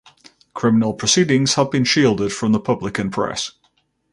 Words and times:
Criminal 0.55 0.95
proceedings 0.95 1.53
have 1.53 1.69
been 1.69 1.83
shielded 1.83 2.33
from 2.33 2.53
the 2.53 2.59
public 2.59 2.97
and 2.97 3.11
press. 3.13 3.51